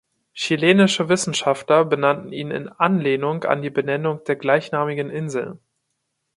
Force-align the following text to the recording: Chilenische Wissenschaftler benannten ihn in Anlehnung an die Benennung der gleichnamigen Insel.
Chilenische 0.33 1.09
Wissenschaftler 1.09 1.85
benannten 1.85 2.33
ihn 2.33 2.49
in 2.49 2.69
Anlehnung 2.69 3.43
an 3.43 3.61
die 3.61 3.69
Benennung 3.69 4.23
der 4.23 4.35
gleichnamigen 4.35 5.11
Insel. 5.11 5.59